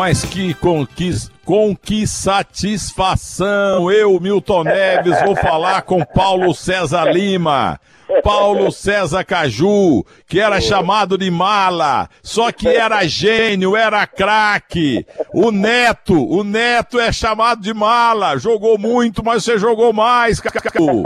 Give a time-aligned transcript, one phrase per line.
[0.00, 0.54] Mas que,
[0.96, 1.10] que,
[1.44, 7.78] com que satisfação eu, Milton Neves, vou falar com Paulo César Lima.
[8.24, 15.04] Paulo César Caju, que era chamado de mala, só que era gênio, era craque.
[15.34, 21.02] O Neto, o Neto é chamado de mala, jogou muito, mas você jogou mais, Caju.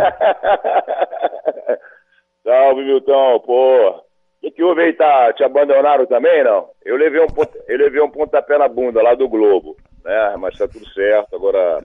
[2.45, 3.89] Salve, Milton, pô.
[3.89, 4.03] O
[4.41, 4.93] que, que houve aí?
[4.93, 6.69] Tá, te abandonaram também, não?
[6.85, 7.27] Eu levei, um,
[7.67, 10.37] eu levei um pontapé na bunda lá do Globo, né?
[10.39, 11.35] Mas tá tudo certo.
[11.35, 11.85] Agora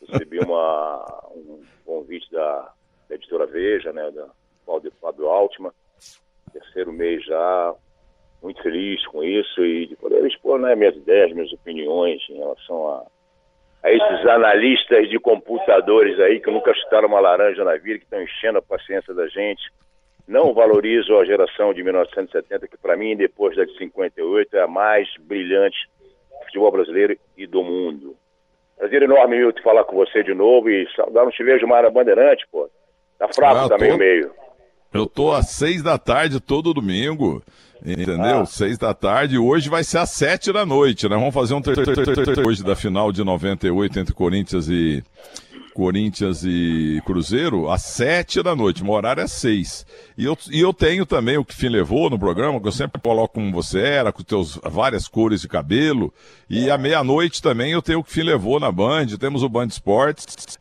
[0.00, 1.04] recebi uma,
[1.34, 2.72] um convite da,
[3.08, 4.10] da editora Veja, né?
[4.12, 4.28] Da
[4.64, 5.72] Fábio, Fábio Altman.
[6.52, 7.74] Terceiro mês já.
[8.42, 12.88] Muito feliz com isso e de poder expor né, minhas ideias, minhas opiniões em relação
[12.90, 13.06] a,
[13.82, 18.22] a esses analistas de computadores aí que nunca chutaram uma laranja na vida, que estão
[18.22, 19.72] enchendo a paciência da gente
[20.26, 24.66] não valorizo a geração de 1970, que para mim, depois da de 58, é a
[24.66, 28.16] mais brilhante do futebol brasileiro e do mundo.
[28.76, 31.90] Prazer enorme, Milton, falar com você de novo e saudar não te vejo mais na
[31.90, 32.68] Bandeirante, pô.
[33.18, 33.94] Tá fraco ah, também tô...
[33.94, 34.30] o meio.
[34.92, 37.42] Eu tô às seis da tarde todo domingo,
[37.84, 38.40] entendeu?
[38.40, 38.46] Ah.
[38.46, 41.16] Seis da tarde, hoje vai ser às sete da noite, né?
[41.16, 41.62] Vamos fazer um
[42.46, 45.02] hoje da final de 98 entre Corinthians e
[45.76, 48.82] Corinthians e Cruzeiro às sete da noite.
[48.82, 49.84] Meu horário é seis.
[50.16, 52.98] E eu, e eu tenho também o que fim levou no programa, que eu sempre
[52.98, 56.10] coloco como você era, com teus várias cores de cabelo.
[56.48, 59.18] E à meia-noite também eu tenho o que fim levou na Band.
[59.20, 60.58] Temos o Band Esportes.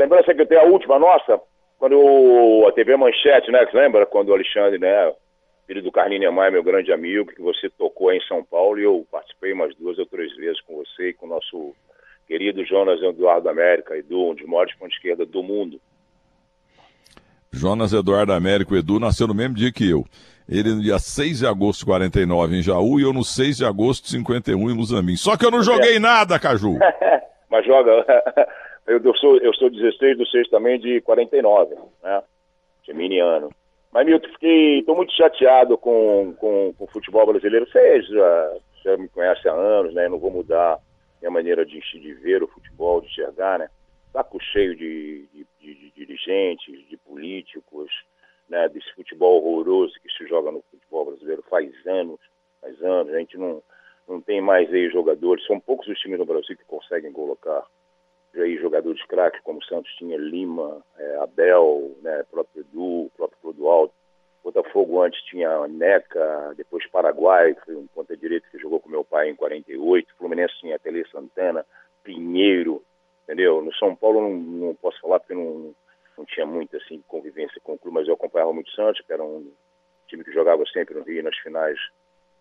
[0.00, 1.40] Lembrança que eu tenho a última nossa,
[1.78, 3.64] quando a TV Manchete, né?
[3.66, 5.12] Que lembra quando o Alexandre, né?
[5.64, 9.06] Filho do Carlinhos Nemai, meu grande amigo, que você tocou em São Paulo e eu
[9.12, 11.72] participei umas duas ou três vezes com você e com o nosso
[12.32, 15.78] querido Jonas Eduardo América, Edu, um dos maiores pontos de esquerda do mundo.
[17.52, 20.06] Jonas Eduardo Américo Edu nasceu no mesmo dia que eu.
[20.48, 23.66] Ele no dia 6 de agosto de 49 em Jaú e eu no 6 de
[23.66, 25.14] agosto de 51 em Luzamim.
[25.14, 26.78] Só que eu não joguei nada, Caju.
[27.50, 28.02] Mas joga.
[28.84, 32.20] Eu sou, eu sou 16 do 6 também de 49, né?
[32.84, 33.48] Geminiano.
[33.92, 34.80] Mas, Milton, fiquei.
[34.80, 37.64] Estou muito chateado com, com, com o futebol brasileiro.
[37.70, 38.52] Você já,
[38.84, 40.08] já me conhece há anos, né?
[40.08, 40.80] Não vou mudar
[41.22, 43.70] minha maneira de, de ver o futebol, de enxergar, né?
[44.12, 47.90] Saco cheio de, de, de, de dirigentes, de políticos,
[48.48, 48.68] né?
[48.68, 52.20] Desse futebol horroroso que se joga no futebol brasileiro faz anos,
[52.60, 53.14] faz anos.
[53.14, 53.62] A gente não,
[54.08, 57.64] não tem mais aí jogadores, são poucos os times no Brasil que conseguem colocar
[58.34, 63.92] aí jogadores craques, como o Santos tinha Lima, é, Abel, né, próprio Edu, próprio Clodoaldo.
[64.42, 69.30] Botafogo antes tinha Neca, depois Paraguai, que foi um ponta-direita que jogou com meu pai
[69.30, 70.14] em 48.
[70.16, 71.64] Fluminense tinha Tele Santana,
[72.02, 72.82] Pinheiro,
[73.24, 73.62] entendeu?
[73.62, 75.72] No São Paulo não, não posso falar porque não,
[76.18, 79.22] não tinha muita assim, convivência com o clube, mas eu acompanhava muito Santos, que era
[79.22, 79.50] um
[80.08, 81.78] time que jogava sempre no Rio nas finais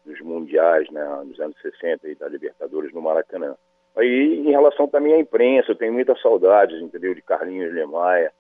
[0.04, 3.56] dos mundiais, né, nos anos 60 e da Libertadores no Maracanã.
[3.96, 8.32] Aí, em relação também à imprensa, eu tenho muitas saudades, entendeu, de Carlinhos Lemaia,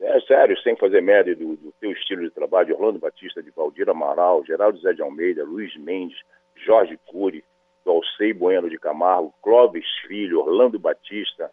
[0.00, 3.50] é sério, sem fazer média do, do teu estilo de trabalho, de Orlando Batista, de
[3.50, 6.18] Valdir Amaral, Geraldo Zé de Almeida, Luiz Mendes,
[6.56, 7.44] Jorge Cury,
[7.84, 11.50] do Alcei Bueno de Camargo, Clóvis Filho, Orlando Batista,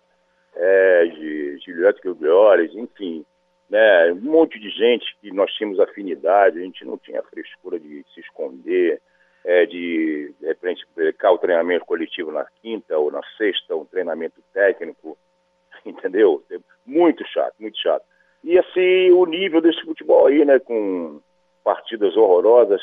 [0.56, 3.26] é, de Juliette Gugliores, enfim,
[3.70, 8.04] né, um monte de gente que nós tínhamos afinidade, a gente não tinha frescura de
[8.14, 9.02] se esconder,
[9.44, 15.18] é, de, de repente, o treinamento coletivo na quinta ou na sexta, um treinamento técnico,
[15.86, 16.44] entendeu?
[16.86, 18.04] Muito chato, muito chato.
[18.44, 21.22] E assim, o nível desse futebol aí, né, com
[21.64, 22.82] partidas horrorosas,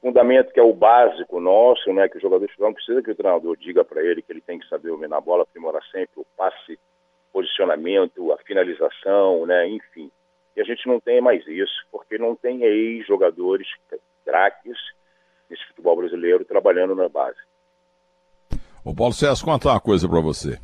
[0.00, 3.56] fundamento que é o básico nosso, né, que o jogador não precisa que o treinador
[3.56, 6.78] diga para ele que ele tem que saber dominar a bola, aprimorar sempre o passe,
[7.32, 10.10] posicionamento, a finalização, né, enfim.
[10.56, 13.68] E a gente não tem mais isso, porque não tem aí jogadores
[14.24, 14.76] craques
[15.48, 17.38] nesse futebol brasileiro trabalhando na base.
[18.84, 20.58] O Paulo César, contar uma coisa para você.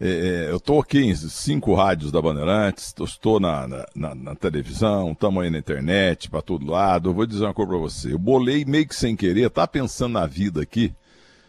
[0.00, 5.10] É, é, eu estou aqui em cinco rádios da Bandeirantes, estou na, na, na televisão,
[5.10, 7.08] estamos aí na internet, para todo lado.
[7.08, 8.12] Eu vou dizer uma coisa para você.
[8.12, 10.94] Eu bolei meio que sem querer, tá pensando na vida aqui,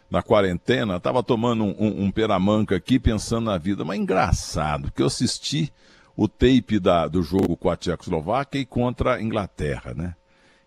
[0.09, 3.85] na quarentena, tava tomando um, um, um peramanca aqui, pensando na vida.
[3.85, 5.72] Mas engraçado, que eu assisti
[6.18, 10.16] o tape da, do jogo com a Tchecoslováquia e contra a Inglaterra, né?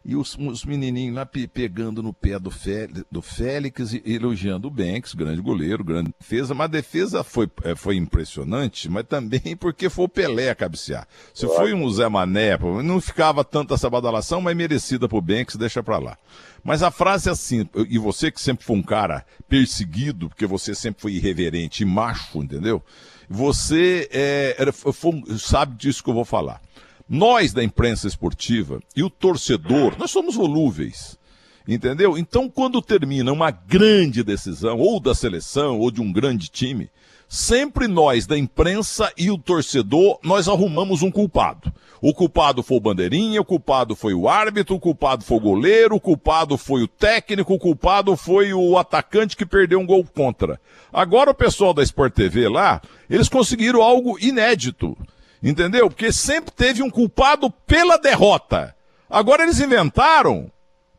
[0.04, 4.66] E os, os menininhos lá pe, pegando no pé do, Félix, do Félix e elogiando
[4.66, 6.54] o Banks, grande goleiro, grande defesa.
[6.54, 11.06] Mas a defesa foi, é, foi impressionante, mas também porque foi o Pelé a cabecear.
[11.32, 15.82] Se foi um Zé Mané, não ficava tanta essa badalação, mas merecida pro Banks, deixa
[15.82, 16.18] pra lá.
[16.64, 20.74] Mas a frase é assim, e você que sempre foi um cara perseguido, porque você
[20.74, 22.82] sempre foi irreverente e macho, entendeu?
[23.28, 26.60] Você é, foi, sabe disso que eu vou falar.
[27.08, 31.18] Nós da imprensa esportiva e o torcedor, nós somos volúveis.
[31.66, 32.18] Entendeu?
[32.18, 36.90] Então, quando termina uma grande decisão, ou da seleção, ou de um grande time,
[37.28, 41.72] sempre nós da imprensa e o torcedor, nós arrumamos um culpado.
[42.00, 45.94] O culpado foi o bandeirinha, o culpado foi o árbitro, o culpado foi o goleiro,
[45.94, 50.60] o culpado foi o técnico, o culpado foi o atacante que perdeu um gol contra.
[50.92, 54.98] Agora o pessoal da Sport TV lá, eles conseguiram algo inédito.
[55.42, 55.88] Entendeu?
[55.88, 58.74] Porque sempre teve um culpado pela derrota.
[59.10, 60.50] Agora eles inventaram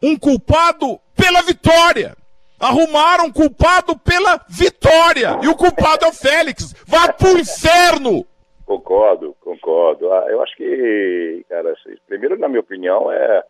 [0.02, 2.16] um culpado pela vitória.
[2.60, 5.40] Arrumaram um culpado pela vitória.
[5.42, 6.74] E o culpado é o Félix.
[6.86, 8.26] Vá pro inferno!
[8.66, 10.12] Concordo, concordo.
[10.12, 13.44] Ah, eu acho que, cara, assim, primeiro, na minha opinião, é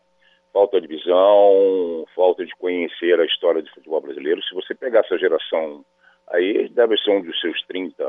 [0.52, 4.42] falta de visão, falta de conhecer a história do futebol brasileiro.
[4.44, 5.84] Se você pegar essa geração
[6.30, 8.04] aí, deve ser um dos seus 30,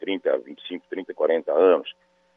[0.00, 1.88] 30, 25, 30, 40 anos.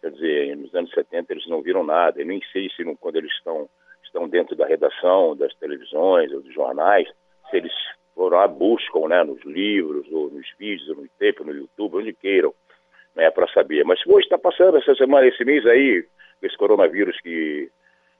[0.01, 2.21] Quer dizer, nos anos 70 eles não viram nada.
[2.21, 3.69] Eu nem sei se não, quando eles estão
[4.09, 7.07] estão dentro da redação das televisões ou dos jornais,
[7.49, 7.71] se eles
[8.13, 12.13] foram lá, buscam né, nos livros, ou nos vídeos, ou no tempo, no YouTube, onde
[12.13, 12.53] queiram,
[13.15, 13.85] né, para saber.
[13.85, 16.03] Mas hoje está passando essa semana, esse mês aí,
[16.41, 17.69] esse coronavírus que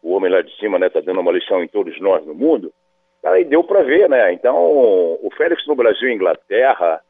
[0.02, 2.34] o homem lá de cima está né, tá dando uma lição em todos nós no
[2.34, 2.72] mundo,
[3.24, 4.32] aí deu para ver, né?
[4.32, 7.02] Então, o Félix no Brasil e Inglaterra,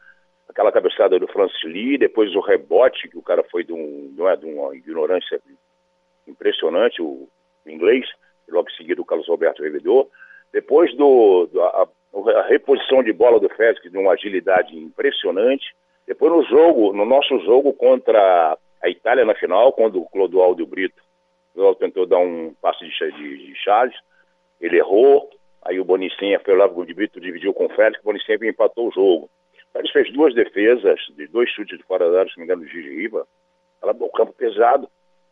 [0.49, 4.27] aquela cabeçada do Francis Lee, depois o rebote, que o cara foi de, um, não
[4.27, 5.39] é, de uma ignorância
[6.27, 7.27] impressionante, o
[7.65, 8.05] inglês,
[8.49, 10.09] logo em seguida o Carlos Roberto revidou.
[10.51, 11.87] Depois do, do a,
[12.35, 15.65] a, reposição de bola do Félix, de uma agilidade impressionante.
[16.07, 20.99] Depois no jogo, no nosso jogo contra a Itália na final, quando o Clodoaldo Brito
[21.55, 23.95] o tentou dar um passe de, de, de Charles,
[24.61, 25.29] ele errou,
[25.61, 28.91] aí o Bonicinha foi lá, o Brito dividiu com o Félix, o Bonicinha empatou o
[28.91, 29.29] jogo.
[29.73, 32.63] Félix fez duas defesas, de dois chutes de fora da área, se não me engano,
[32.63, 33.27] do Gigi Riva,
[33.81, 34.89] ela, o campo pesado,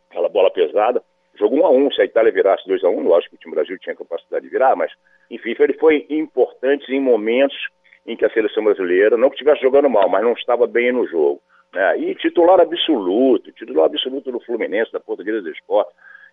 [0.08, 1.02] aquela bola pesada,
[1.38, 3.54] Jogo 1 a 1 se a Itália virasse 2 a 1 lógico que o time
[3.54, 4.90] Brasil tinha capacidade de virar, mas,
[5.30, 7.56] enfim, ele foi importante em momentos
[8.04, 11.06] em que a seleção brasileira, não que estivesse jogando mal, mas não estava bem no
[11.06, 11.40] jogo.
[11.72, 11.98] Né?
[11.98, 15.92] E titular absoluto, titular absoluto do Fluminense, da Portuguesa do Esporte.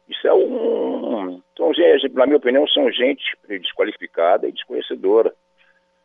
[0.09, 1.41] Isso é um.
[1.57, 1.71] São
[2.13, 5.33] na minha opinião, são gente desqualificada e desconhecedora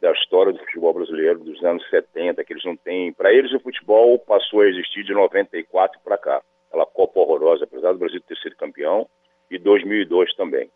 [0.01, 3.13] da história do futebol brasileiro dos anos 70, que eles não têm.
[3.13, 7.93] Para eles, o futebol passou a existir de 94 para cá aquela Copa horrorosa, apesar
[7.93, 9.07] do Brasil ter sido campeão,
[9.51, 10.71] e 2002 também.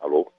[0.00, 0.30] Alô?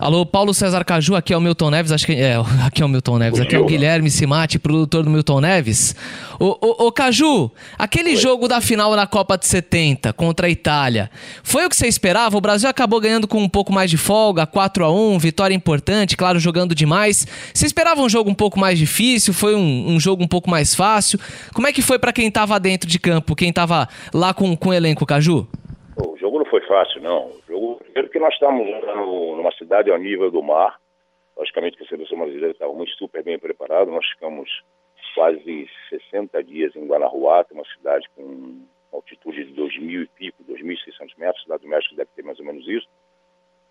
[0.00, 2.88] Alô, Paulo César Caju, aqui é o Milton Neves, acho que é, aqui é o
[2.88, 5.92] Milton Neves, aqui é o Guilherme Simati, produtor do Milton Neves.
[6.38, 8.16] Ô, ô, ô Caju, aquele Oi.
[8.16, 11.10] jogo da final na Copa de 70 contra a Itália,
[11.42, 12.36] foi o que você esperava?
[12.36, 16.16] O Brasil acabou ganhando com um pouco mais de folga, 4 a 1 vitória importante,
[16.16, 17.26] claro, jogando demais.
[17.52, 19.34] Você esperava um jogo um pouco mais difícil?
[19.34, 21.18] Foi um, um jogo um pouco mais fácil?
[21.52, 24.68] Como é que foi para quem tava dentro de campo, quem tava lá com, com
[24.68, 25.48] o elenco, Caju?
[25.96, 27.30] O jogo não foi fácil, não.
[27.60, 28.68] O primeiro que nós estamos
[29.36, 30.78] numa cidade ao nível do mar,
[31.36, 34.48] logicamente que a seleção brasileira estava muito super bem preparada, nós ficamos
[35.12, 38.62] quase 60 dias em Guanajuato, uma cidade com
[38.92, 42.46] altitude de 2.000 e pico, 2.600 metros, a cidade do México deve ter mais ou
[42.46, 42.86] menos isso.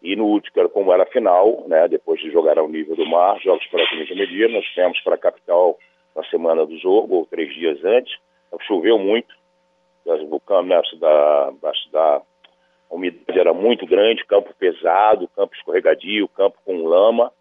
[0.01, 3.39] E no último, como era a final, né, depois de jogar ao nível do mar,
[3.39, 5.79] jogos praticamente mediano, nós fomos para a capital
[6.13, 8.13] na semana do jogo, ou três dias antes.
[8.67, 9.33] Choveu muito,
[10.05, 11.51] o né, da,
[11.91, 12.21] da,
[12.89, 17.31] a umidade era muito grande, campo pesado, campo escorregadio, campo com lama.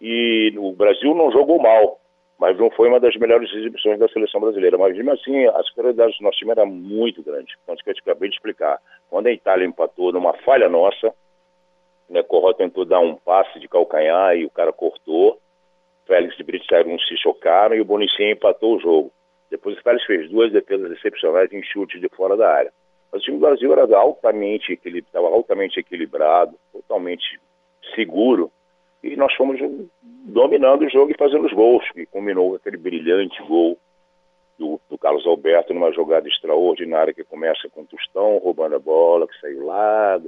[0.00, 2.00] E o Brasil não jogou mal,
[2.38, 4.78] mas não foi uma das melhores exibições da seleção brasileira.
[4.78, 7.54] Mas mesmo assim, as prioridades do nosso time eram muito grandes.
[7.62, 8.78] Então, isso que eu acabei de explicar.
[9.08, 11.14] Quando a Itália empatou numa falha nossa,
[12.08, 15.38] né, Corró tentou dar um passe de calcanhar e o cara cortou.
[16.06, 19.12] Félix e Brito saíram, se chocaram e o Bonicinho empatou o jogo.
[19.50, 22.72] Depois o Félix fez duas defesas excepcionais em chutes de fora da área.
[23.14, 27.40] Mas o time do Brasil era altamente equilibrado, estava altamente equilibrado, totalmente
[27.94, 28.50] seguro.
[29.04, 29.60] E nós fomos
[30.02, 31.84] dominando o jogo e fazendo os gols.
[31.94, 33.78] E combinou com aquele brilhante gol
[34.58, 39.28] do, do, Carlos Alberto numa jogada extraordinária que começa com o Tostão roubando a bola,
[39.28, 40.20] que saiu lá,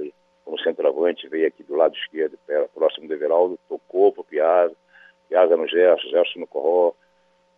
[0.45, 2.39] como centroavante, veio aqui do lado esquerdo,
[2.73, 4.75] próximo do Everaldo, tocou para o Piazza,
[5.27, 6.93] Piazza no Gerson, Gerson no Corró,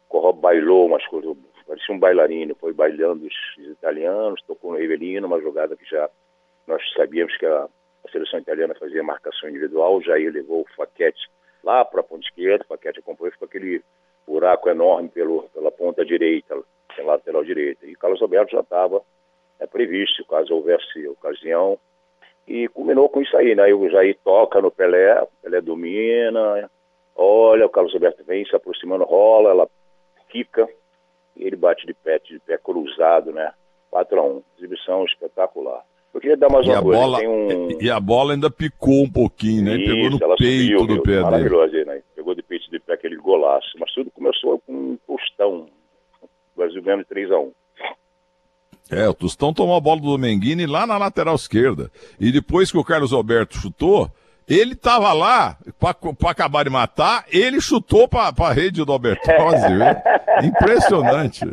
[0.08, 1.38] Corró bailou umas coisas,
[1.70, 6.10] parecia um bailarino, foi bailando os italianos, tocou no Rivelino, uma jogada que já
[6.66, 7.68] nós sabíamos que a,
[8.06, 11.30] a seleção italiana fazia marcação individual, o Jair levou o Faquete
[11.64, 13.84] lá para a ponta esquerda, o Faquete acompanhou, ficou aquele
[14.26, 16.60] buraco enorme pelo, pela ponta direita,
[16.96, 17.86] pela lateral direita.
[17.86, 19.04] E Carlos Alberto já estava
[19.60, 21.78] é, previsto, caso houvesse ocasião,
[22.48, 23.72] e culminou com isso aí, né?
[23.72, 26.68] O Jair toca no Pelé, o Pelé domina,
[27.16, 29.70] olha, o Carlos Alberto vem se aproximando, rola, ela
[30.30, 30.79] quica, e
[31.46, 33.52] ele bate de pé, de pé cruzado, né?
[33.92, 35.84] 4 a 1 Exibição espetacular.
[36.14, 37.00] Eu queria dar mais E uma a, coisa.
[37.00, 37.82] bola, tem um...
[37.82, 39.76] e a bola ainda picou um pouquinho, né?
[39.76, 41.24] E pegou Isso, no peito subiu, do pé dele.
[41.24, 42.02] Maravilhoso, né?
[42.16, 43.68] Pegou de peito de pé aquele golaço.
[43.80, 45.68] Mas tudo começou com um tostão.
[46.24, 47.52] O Brasil ganhando 3x1.
[48.92, 51.92] É, o Tostão tomou a bola do Domenghini lá na lateral esquerda.
[52.20, 54.10] E depois que o Carlos Alberto chutou,
[54.48, 55.96] ele tava lá para
[56.32, 59.62] acabar de matar, ele chutou para a rede do Albertose.
[59.70, 59.80] viu?
[60.44, 61.46] Impressionante.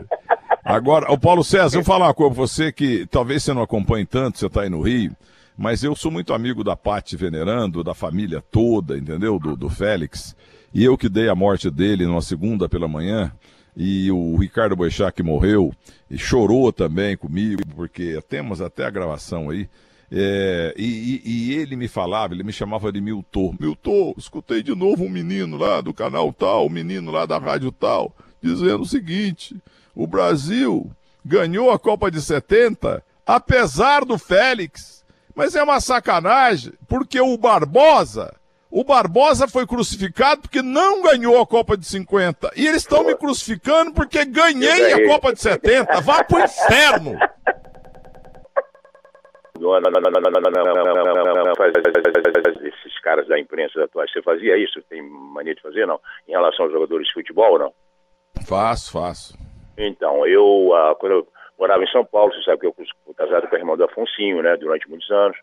[0.64, 4.04] Agora, o Paulo César, eu vou falar uma coisa você que talvez você não acompanhe
[4.04, 5.14] tanto, você tá aí no Rio,
[5.56, 9.38] mas eu sou muito amigo da Pati Venerando, da família toda, entendeu?
[9.38, 10.34] Do, do Félix.
[10.74, 13.32] E eu que dei a morte dele numa segunda pela manhã,
[13.76, 15.72] e o Ricardo Boechat morreu,
[16.10, 19.68] e chorou também comigo, porque temos até a gravação aí.
[20.10, 23.54] É, e- e ele me falava, ele me chamava de Milton.
[23.58, 27.72] Milton, escutei de novo um menino lá do canal tal, um menino lá da rádio
[27.72, 28.14] tal,
[28.46, 29.56] dizendo o seguinte:
[29.94, 30.90] o Brasil
[31.24, 35.04] ganhou a Copa de 70 apesar do Félix.
[35.34, 38.34] Mas é uma sacanagem, porque o Barbosa,
[38.70, 42.52] o Barbosa foi crucificado porque não ganhou a Copa de 50.
[42.56, 46.00] E eles estão me crucificando porque ganhei a Copa de 70.
[46.00, 47.18] Vá pro inferno!
[49.58, 54.22] Não, não, não, não, não, não, não, não, esses caras da imprensa da tua, você
[54.22, 54.82] fazia isso?
[54.88, 55.98] Tem mania de fazer, não?
[56.28, 57.72] Em relação aos jogadores de futebol, não?
[58.44, 59.38] Faço, faço.
[59.78, 61.28] Então, eu, ah, quando eu
[61.58, 64.42] morava em São Paulo, você sabe que eu fui casado com a irmã do Afonsinho,
[64.42, 64.56] né?
[64.56, 65.36] Durante muitos anos.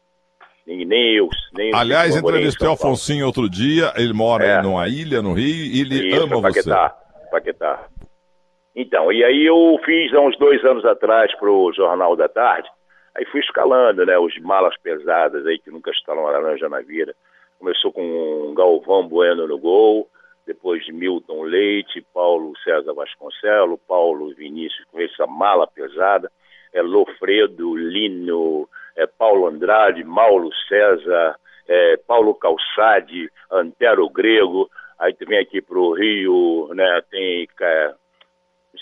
[0.65, 2.71] Nem, nem eu, nem Aliás, eu em entrevistei o.
[2.71, 4.55] Afonsinho outro dia, ele mora É.
[4.57, 6.63] aí numa ilha, no Rio, e ele Isso, ama você.
[6.63, 6.97] Paquetá,
[7.31, 7.87] Paquetá.
[8.75, 12.67] Então, e aí eu fiz há uns dois anos atrás pro Jornal da Tarde,
[13.13, 17.13] aí fui escalando, né, os malas pesadas aí que nunca estalam laranja na vida.
[17.59, 20.07] Começou com Galvão Bueno no gol,
[20.45, 26.31] depois de Milton Leite, Paulo César Vasconcelos, Paulo Vinícius com essa mala pesada,
[26.73, 31.35] é Lofredo, Lino, é Paulo Andrade, Paulo César,
[31.67, 34.69] é, Paulo Calçade, Antero Grego,
[34.99, 37.93] aí tu vem aqui pro Rio, né, tem é,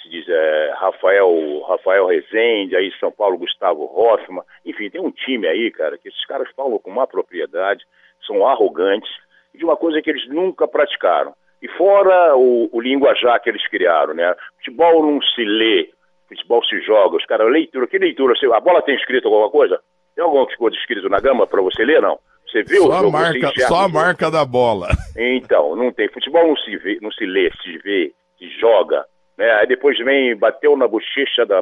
[0.02, 5.48] se diz, é, Rafael, Rafael Rezende, aí São Paulo, Gustavo Hoffman, enfim, tem um time
[5.48, 7.84] aí, cara, que esses caras falam com uma propriedade,
[8.26, 9.12] são arrogantes,
[9.54, 11.34] de uma coisa que eles nunca praticaram.
[11.62, 14.36] E fora o, o linguajar que eles criaram, né?
[14.58, 15.90] Futebol não se lê,
[16.28, 17.18] futebol se joga.
[17.18, 18.34] Os caras, leitura, que leitura?
[18.56, 19.80] A bola tem escrito alguma coisa?
[20.16, 22.20] Tem alguma ficou escrito na gama para você ler, não?
[22.48, 24.88] Você viu o Só a jogo, marca, só o a marca da bola.
[25.18, 26.08] Então, não tem.
[26.08, 29.06] Futebol não se vê, não se lê, se vê, se joga.
[29.38, 29.52] Né?
[29.56, 31.62] Aí depois vem, bateu na bochecha da,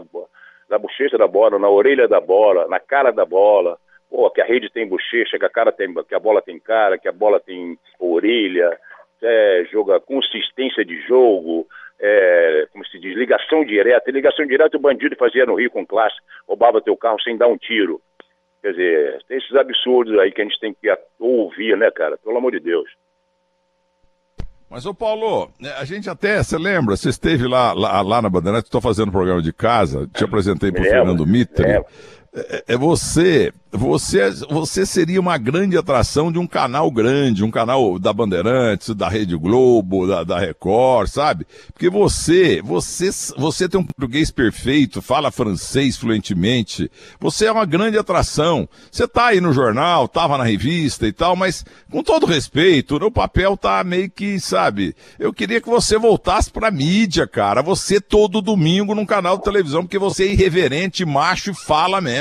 [0.70, 3.78] na bochecha da bola, na orelha da bola, na cara da bola.
[4.10, 6.98] Pô, que a rede tem bochecha, que a cara tem, que a bola tem cara,
[6.98, 8.78] que a bola tem orelha,
[9.22, 11.68] é, joga consistência de jogo,
[12.00, 14.10] é, como se diz, ligação direta.
[14.10, 16.16] E ligação direta o bandido fazia no Rio com classe,
[16.48, 18.02] roubava teu carro sem dar um tiro.
[18.62, 22.18] Quer dizer, tem esses absurdos aí que a gente tem que ouvir, né, cara?
[22.18, 22.90] Pelo amor de Deus.
[24.70, 28.30] Mas, ô Paulo, né, a gente até, você lembra, você esteve lá, lá, lá na
[28.30, 31.66] Bandeirantes, estou fazendo programa de casa, te apresentei para o Fernando Mitre.
[31.66, 31.90] me lembro.
[32.34, 37.98] É, é você, você, você seria uma grande atração de um canal grande, um canal
[37.98, 41.48] da Bandeirantes, da Rede Globo, da, da Record, sabe?
[41.74, 47.98] Porque você, você, você tem um português perfeito, fala francês fluentemente, você é uma grande
[47.98, 48.70] atração.
[48.92, 53.12] Você tá aí no jornal, tava na revista e tal, mas com todo respeito, o
[53.12, 54.96] papel tá meio que, sabe?
[55.18, 57.62] Eu queria que você voltasse pra mídia, cara.
[57.62, 62.19] Você todo domingo num canal de televisão, porque você é irreverente, macho e fala mesmo.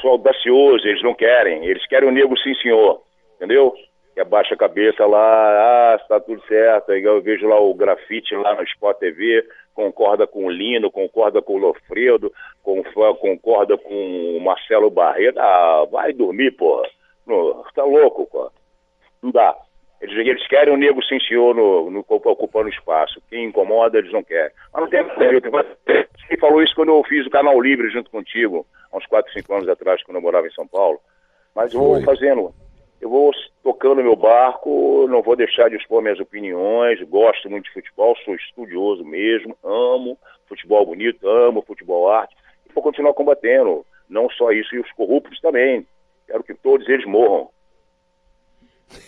[0.00, 1.64] Sou audacioso, eles não querem.
[1.64, 3.02] Eles querem o nego sim, senhor.
[3.36, 3.74] Entendeu?
[4.14, 6.92] Que abaixa a cabeça lá, ah, está tudo certo.
[6.92, 11.42] Aí eu vejo lá o grafite lá no Sport TV, concorda com o Lino, concorda
[11.42, 15.38] com o Lofredo, concorda com o Marcelo Barreto.
[15.38, 16.88] Ah, vai dormir, porra.
[17.26, 18.50] Não, tá louco, pô.
[19.22, 19.56] Não dá.
[20.00, 23.22] Eles, eles querem o nego sim, senhor, no, no, ocupando espaço.
[23.30, 24.52] Quem incomoda, eles não querem.
[24.72, 25.02] Mas não tem
[26.28, 28.66] Quem falou isso quando eu fiz o Canal Livre junto contigo,
[28.98, 31.00] uns 4, 5 anos atrás, quando eu morava em São Paulo.
[31.54, 32.54] Mas eu vou fazendo.
[33.00, 33.32] Eu vou
[33.62, 38.34] tocando meu barco, não vou deixar de expor minhas opiniões, gosto muito de futebol, sou
[38.34, 42.34] estudioso mesmo, amo futebol bonito, amo futebol arte,
[42.68, 43.84] e vou continuar combatendo.
[44.08, 45.86] Não só isso, e os corruptos também.
[46.26, 47.50] Quero que todos eles morram.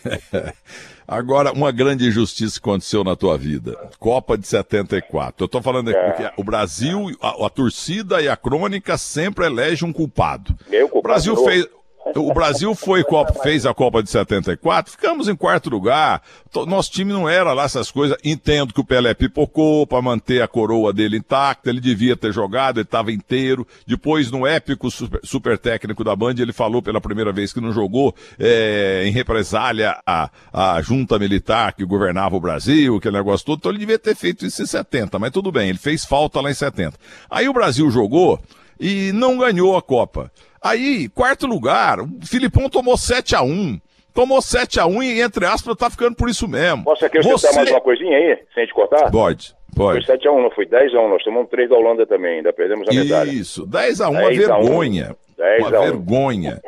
[1.08, 3.76] Agora, uma grande injustiça aconteceu na tua vida.
[3.98, 5.44] Copa de 74.
[5.44, 6.10] Eu tô falando aqui É.
[6.10, 10.56] porque o Brasil, a, a torcida e a crônica sempre elege um culpado.
[10.68, 11.66] E aí o culpado Brasil fez.
[12.14, 16.22] O Brasil foi Copa, fez a Copa de 74, ficamos em quarto lugar.
[16.66, 18.16] Nosso time não era lá essas coisas.
[18.24, 22.78] Entendo que o Pelé pipocou para manter a coroa dele intacta, ele devia ter jogado,
[22.78, 23.66] ele estava inteiro.
[23.86, 27.72] Depois, no épico super, super, técnico da Band, ele falou pela primeira vez que não
[27.72, 33.58] jogou é, em represália à, à junta militar que governava o Brasil, aquele negócio todo.
[33.58, 36.50] Então ele devia ter feito isso em 70, mas tudo bem, ele fez falta lá
[36.50, 36.96] em 70.
[37.28, 38.40] Aí o Brasil jogou
[38.78, 40.30] e não ganhou a Copa.
[40.66, 43.80] Aí, quarto lugar, o Filipão tomou 7 a 1
[44.12, 46.84] Tomou 7 a 1 e, entre aspas, tá ficando por isso mesmo.
[46.84, 47.54] Posso acrescentar Você...
[47.54, 49.10] mais uma coisinha aí, sem te cortar?
[49.10, 49.54] Pode.
[49.76, 50.06] Pode.
[50.06, 52.38] Foi 7 a 1 não foi 10 a 1 Nós tomamos 3 da Holanda também,
[52.38, 53.30] ainda perdemos a medalha.
[53.30, 55.16] Isso, 10 a 1 uma vergonha.
[55.36, 56.62] 10 uma vergonha.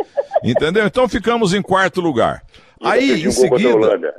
[0.44, 0.84] Entendeu?
[0.84, 2.42] Então ficamos em quarto lugar.
[2.84, 4.14] aí, em seguida.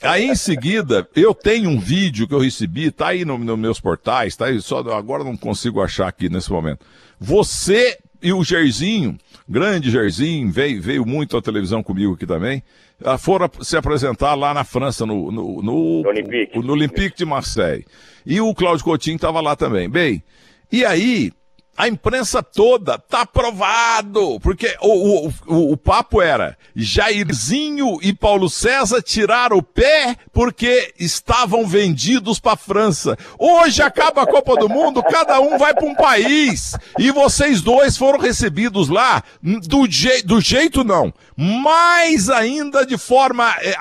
[0.00, 3.80] Aí em seguida, eu tenho um vídeo que eu recebi, tá aí nos no meus
[3.80, 6.86] portais, tá aí, só agora não consigo achar aqui nesse momento.
[7.18, 9.16] Você e o Jairzinho,
[9.48, 12.62] grande Jairzinho, veio, veio muito à televisão comigo aqui também,
[13.04, 16.58] ah, foram se apresentar lá na França, no, no, no, no Olympique.
[16.58, 17.84] no Olympique de Marseille.
[18.26, 19.88] E o Cláudio Coutinho estava lá também.
[19.88, 20.22] Bem,
[20.70, 21.32] e aí
[21.78, 29.00] a imprensa toda tá aprovado, porque o, o, o, papo era Jairzinho e Paulo César
[29.00, 33.16] tiraram o pé porque estavam vendidos para França.
[33.38, 37.96] Hoje acaba a Copa do Mundo, cada um vai para um país e vocês dois
[37.96, 43.76] foram recebidos lá do, je, do jeito não, mais ainda de forma é,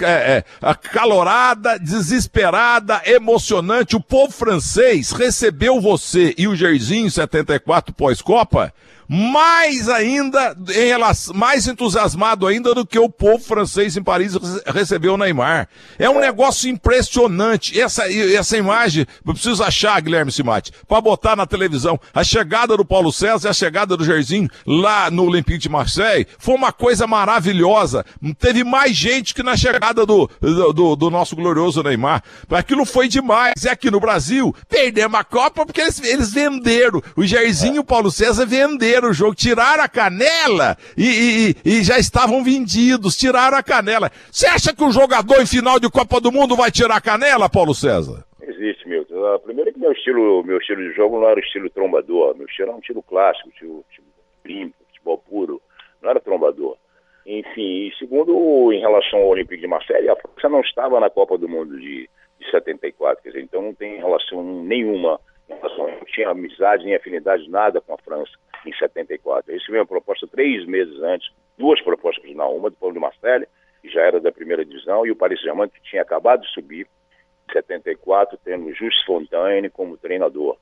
[0.00, 3.94] é, acalorada, desesperada, emocionante.
[3.94, 8.72] O povo francês recebeu você e o Jairzinho 70 74 pós-Copa,
[9.14, 14.32] mais ainda, em relação, mais entusiasmado ainda do que o povo francês em Paris
[14.64, 15.68] recebeu o Neymar.
[15.98, 17.78] É um negócio impressionante.
[17.78, 22.00] Essa, essa imagem, eu preciso achar, Guilherme Simati, para botar na televisão.
[22.14, 26.26] A chegada do Paulo César e a chegada do Jairzinho lá no Olympique de Marseille
[26.38, 28.06] foi uma coisa maravilhosa.
[28.38, 32.22] Teve mais gente que na chegada do, do, do nosso glorioso Neymar.
[32.50, 33.62] Aquilo foi demais.
[33.62, 37.02] E aqui no Brasil, perdemos a Copa porque eles, eles venderam.
[37.14, 41.84] O Jairzinho e o Paulo César venderam o jogo, tiraram a canela e, e, e,
[41.84, 44.10] já estavam vendidos, tiraram a canela.
[44.30, 47.48] Você acha que o jogador em final de Copa do Mundo vai tirar a canela,
[47.48, 48.24] Paulo César?
[48.40, 49.38] Existe, Milton.
[49.44, 52.46] Primeiro é que meu estilo, meu estilo de jogo não era o estilo trombador, meu
[52.46, 54.06] estilo era um estilo clássico, estilo, estilo
[54.44, 55.62] limpo, futebol puro,
[56.02, 56.76] não era trombador.
[57.24, 61.38] Enfim, e segundo, em relação ao Olympique de Marseille, a França não estava na Copa
[61.38, 62.08] do Mundo de,
[62.40, 65.20] de 74, quer dizer, então não tem relação nenhuma
[65.76, 68.32] não tinha amizade nem afinidade nada com a França
[68.66, 69.50] em 74.
[69.50, 73.46] Eu recebi uma proposta três meses antes, duas propostas na uma do Paulo de Marseille,
[73.80, 76.86] que já era da primeira divisão, e o Paris Saint-Germain, que tinha acabado de subir
[77.48, 80.56] em 74, tendo Just Fontaine como treinador.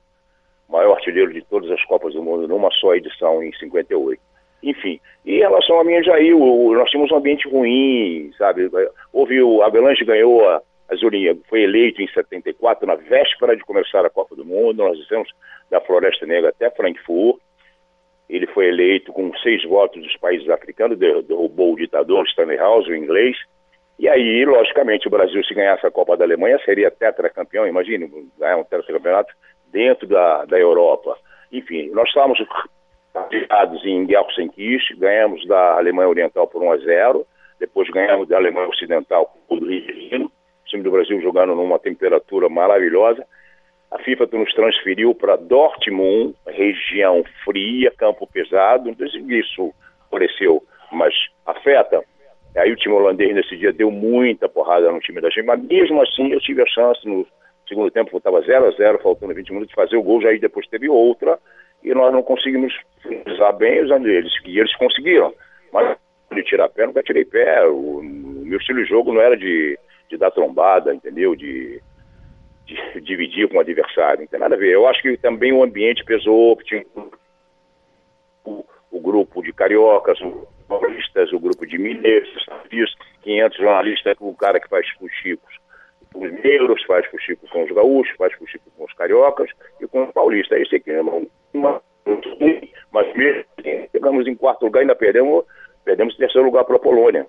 [0.67, 4.21] Maior artilheiro de todas as Copas do Mundo numa só edição em 58.
[4.63, 8.69] Enfim, e em relação a mim, Jair, nós tínhamos um ambiente ruim, sabe?
[9.11, 10.61] Houve o Avalanche ganhou a,
[10.91, 14.83] Azulinha foi eleito em 74, na véspera de começar a Copa do Mundo.
[14.83, 15.29] Nós dissemos
[15.69, 17.39] da Floresta Negra até Frankfurt.
[18.31, 22.95] Ele foi eleito com seis votos dos países africanos, derrubou o ditador Stanley House, o
[22.95, 23.37] inglês.
[23.99, 27.67] E aí, logicamente, o Brasil, se ganhasse a Copa da Alemanha, seria tetracampeão.
[27.67, 29.33] Imagine ganhar um tetracampeonato
[29.71, 31.17] dentro da, da Europa.
[31.51, 32.39] Enfim, nós estávamos
[33.13, 37.27] partidados em Gelsenkirchen, ganhamos da Alemanha Oriental por 1 a 0,
[37.59, 40.31] depois ganhamos da Alemanha Ocidental por o Rio
[40.71, 43.25] time do Brasil jogando numa temperatura maravilhosa.
[43.91, 48.95] A FIFA nos transferiu para Dortmund, região fria, campo pesado.
[49.29, 49.73] Isso
[50.07, 51.13] apareceu, mas
[51.45, 52.01] afeta.
[52.55, 56.01] Aí o time holandês nesse dia deu muita porrada no time da gente, mas mesmo
[56.01, 57.25] assim eu tive a chance no
[57.67, 60.39] segundo tempo, estava 0 a 0 faltando 20 minutos, de fazer o gol, já aí
[60.39, 61.39] depois teve outra,
[61.81, 65.33] e nós não conseguimos finalizar bem os deles, e eles conseguiram.
[65.71, 65.97] Mas
[66.33, 67.65] de tirar pé, nunca tirei pé.
[67.67, 69.77] O, o meu estilo de jogo não era de
[70.11, 71.35] de dar trombada, entendeu?
[71.35, 71.81] De, de,
[73.01, 74.21] dividir com o adversário.
[74.21, 74.73] Não tem nada a ver.
[74.73, 76.85] Eu acho que também o ambiente pesou, tinha
[78.45, 82.29] o, o grupo de cariocas, o paulistas, o grupo de mineiros,
[83.21, 85.59] 500 jornalistas, o cara que faz fuxicos
[86.13, 89.49] com os negros, faz fuxico com os gaúchos, faz fuxico com os cariocas
[89.81, 90.61] e com os paulistas.
[90.61, 91.81] Esse aqui é uma,
[92.91, 95.45] mas mesmo assim, chegamos em quarto lugar e ainda perdemos,
[95.83, 97.25] perdemos terceiro lugar para a Polônia.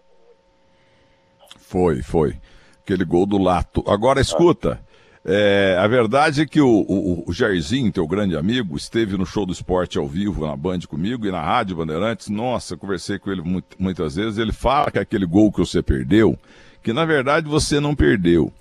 [1.58, 2.34] Foi, foi
[2.82, 3.84] aquele gol do Lato.
[3.88, 4.80] Agora escuta,
[5.24, 9.46] é, a verdade é que o, o, o, Jairzinho, teu grande amigo, esteve no show
[9.46, 12.28] do esporte ao vivo na Band comigo e na Rádio Bandeirantes.
[12.28, 14.38] Nossa, conversei com ele muito, muitas vezes.
[14.38, 16.36] Ele fala que aquele gol que você perdeu,
[16.82, 18.52] que na verdade você não perdeu.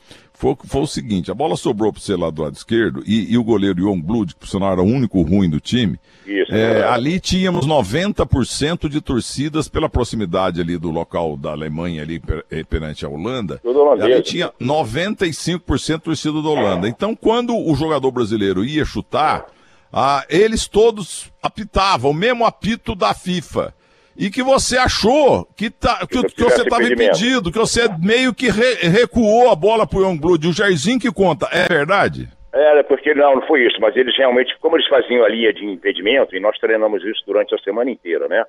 [0.42, 3.38] Foi, foi o seguinte: a bola sobrou para você lá do lado esquerdo e, e
[3.38, 6.00] o goleiro Young Blood, que por sinal era o único ruim do time.
[6.26, 12.20] Isso, é, ali tínhamos 90% de torcidas pela proximidade ali do local da Alemanha ali
[12.50, 13.62] eh, perante a Holanda.
[14.04, 16.88] Ali tinha 95% torcida da Holanda.
[16.88, 19.46] Então, quando o jogador brasileiro ia chutar,
[19.94, 23.76] ah, eles todos apitavam, o mesmo apito da FIFA
[24.22, 28.52] e que você achou que, tá, que, que você estava impedido, que você meio que
[28.52, 32.30] re, recuou a bola para o Youngblood, o Jairzinho que conta, é verdade?
[32.54, 35.66] Era, porque não, não foi isso, mas eles realmente, como eles faziam a linha de
[35.66, 38.46] impedimento, e nós treinamos isso durante a semana inteira, né?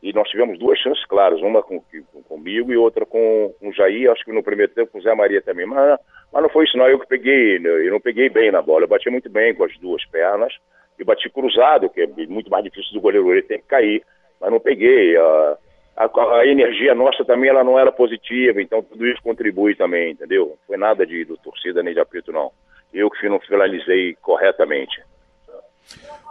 [0.00, 3.72] E nós tivemos duas chances claras, uma com, com, comigo e outra com, com o
[3.72, 5.66] Jair, acho que no primeiro tempo com o Zé Maria também.
[5.66, 5.98] Mas,
[6.32, 8.88] mas não foi isso não, eu que peguei, eu não peguei bem na bola, eu
[8.88, 10.52] bati muito bem com as duas pernas,
[10.96, 14.04] e bati cruzado, que é muito mais difícil do goleiro, ele tem que cair
[14.42, 15.16] mas não peguei.
[15.16, 15.56] A,
[15.96, 20.46] a, a, energia nossa também ela não era positiva, então tudo isso contribui também, entendeu?
[20.46, 22.50] Não foi nada de do torcida nem de apito, não.
[22.92, 25.00] Eu que não finalizei corretamente.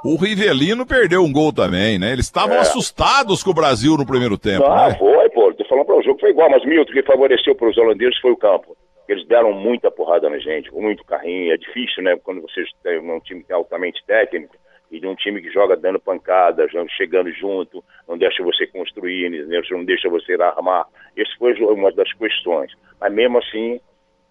[0.04, 2.12] O Rivelino perdeu um gol também, né?
[2.12, 2.60] Eles estavam é.
[2.60, 4.65] assustados com o Brasil no primeiro tempo.
[4.65, 4.95] Ah, né?
[4.97, 5.54] foi, pô.
[5.54, 8.32] Tô falando para o jogo foi igual, mas Milton, que favoreceu para os holandeses foi
[8.32, 8.76] o campo.
[9.08, 11.54] Eles deram muita porrada na gente, muito carrinho.
[11.54, 12.17] É difícil, né?
[12.24, 14.56] Quando vocês têm um time altamente técnico,
[14.91, 19.30] e de um time que joga dando pancadas, chegando junto, não deixa você construir,
[19.71, 20.86] não deixa você armar.
[21.15, 22.73] Essa foi uma das questões.
[22.99, 23.80] Mas mesmo assim,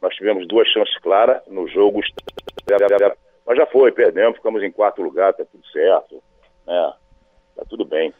[0.02, 2.00] nós tivemos duas chances claras no jogo.
[3.46, 6.22] Mas já foi, perdemos, ficamos em quarto lugar, tá tudo certo.
[6.68, 6.92] É,
[7.56, 8.12] tá tudo bem.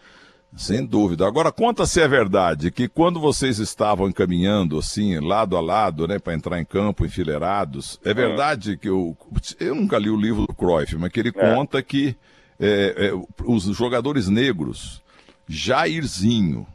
[0.56, 1.26] Sem dúvida.
[1.26, 6.18] Agora, conta se é verdade que quando vocês estavam encaminhando, assim, lado a lado, né,
[6.18, 9.16] para entrar em campo, enfileirados, é verdade que eu.
[9.60, 11.54] Eu nunca li o livro do Cruyff, mas que ele é.
[11.54, 12.16] conta que
[12.58, 15.00] é, é, os jogadores negros,
[15.48, 16.66] Jairzinho,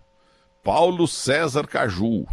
[0.64, 2.26] Paulo César Caju,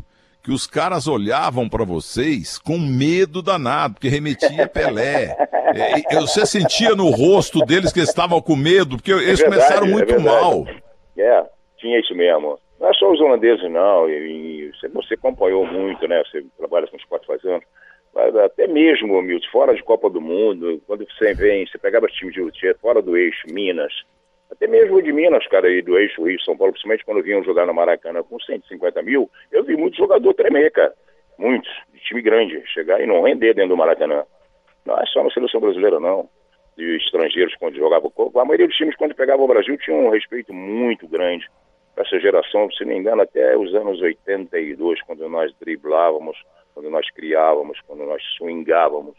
[0.43, 5.37] que os caras olhavam para vocês com medo danado, porque remetia Pelé.
[5.75, 9.63] É, você sentia no rosto deles que eles estavam com medo, porque eles é verdade,
[9.63, 10.67] começaram muito é mal.
[11.23, 11.47] É,
[11.79, 12.59] tinha isso mesmo.
[12.81, 14.09] Não é só os holandeses, não.
[14.09, 16.23] E, e você acompanhou muito, né?
[16.25, 17.65] Você trabalha com esporte faz anos
[18.45, 22.41] até mesmo, Milton, fora de Copa do Mundo, quando você vem, você pegava time de
[22.41, 23.93] Lutier fora do eixo Minas,
[24.51, 27.65] até mesmo de Minas, cara, aí do eixo Rio São Paulo, principalmente quando vinham jogar
[27.65, 30.93] no Maracanã com 150 mil, eu vi muito jogador tremer, cara.
[31.39, 34.25] Muitos, de time grande, chegar e não render dentro do Maracanã.
[34.85, 36.29] Não é só na seleção brasileira, não.
[36.77, 38.13] De estrangeiros quando jogavam.
[38.37, 41.47] A maioria dos times, quando pegavam o Brasil, tinha um respeito muito grande.
[41.97, 46.37] Essa geração, se não me engano, até os anos 82, quando nós driblávamos
[46.75, 49.15] quando nós criávamos, quando nós swingávamos.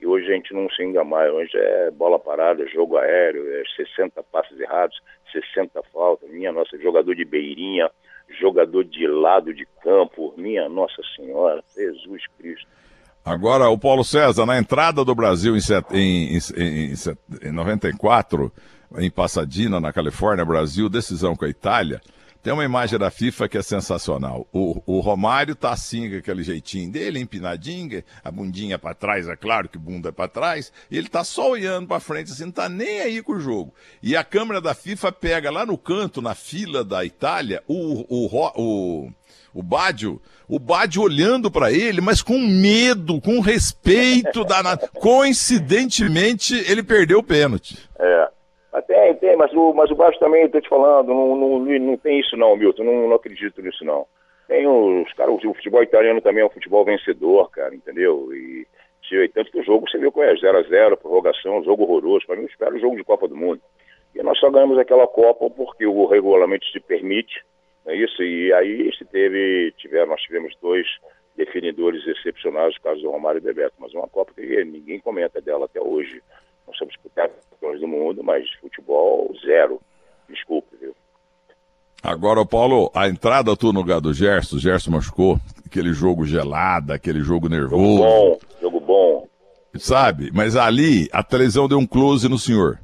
[0.00, 4.22] E hoje a gente não swinga mais, hoje é bola parada, jogo aéreo, é 60
[4.24, 5.00] passes errados,
[5.32, 7.90] 60 faltas, minha nossa, jogador de beirinha,
[8.28, 12.66] jogador de lado de campo, minha Nossa Senhora, Jesus Cristo.
[13.24, 16.94] Agora, o Paulo César, na entrada do Brasil em, set, em, em, em,
[17.48, 18.52] em 94,
[18.98, 22.02] em Pasadena, na Califórnia, Brasil, decisão com a Itália,
[22.42, 24.46] tem uma imagem da FIFA que é sensacional.
[24.52, 29.34] O, o Romário tá assim, com aquele jeitinho dele, empinadinho, a bundinha para trás, é
[29.34, 32.52] claro que bunda é para trás, e ele tá só olhando para frente, assim, não
[32.52, 33.72] tá nem aí com o jogo.
[34.02, 38.50] E a câmera da FIFA pega lá no canto, na fila da Itália, o, o,
[38.54, 39.10] o,
[39.54, 44.76] o Bádio, o Bádio olhando para ele, mas com medo, com respeito da.
[45.00, 47.78] Coincidentemente, ele perdeu o pênalti.
[47.98, 48.28] É.
[48.86, 52.18] Tem, tem, mas o, mas o Baixo também, estou te falando, não, não, não tem
[52.18, 54.04] isso não, Milton, não, não acredito nisso não.
[54.48, 58.28] Tem os caras, o futebol italiano também é um futebol vencedor, cara, entendeu?
[58.34, 58.66] E
[59.32, 62.48] tanto que o jogo você viu com é 0x0, prorrogação, jogo horroroso, para mim eu
[62.48, 63.60] espero o jogo de Copa do Mundo.
[64.14, 67.44] E nós só ganhamos aquela Copa porque o regulamento se permite,
[67.86, 68.22] é isso?
[68.22, 70.86] E aí se teve, tiver, nós tivemos dois
[71.36, 75.40] definidores excepcionais, o caso do Romário e do Bebeto, mas uma Copa que ninguém comenta
[75.40, 76.22] dela até hoje.
[76.66, 79.80] Nós somos campeões do mundo, mas futebol zero.
[80.28, 80.94] Desculpe, viu?
[82.02, 86.92] Agora, Paulo, a entrada tu no lugar do Gerson, o Gerson machucou, aquele jogo gelado,
[86.92, 87.78] aquele jogo nervoso.
[87.80, 89.28] Jogo bom, jogo bom.
[89.76, 90.30] Sabe?
[90.32, 92.78] Mas ali, a televisão deu um close no senhor.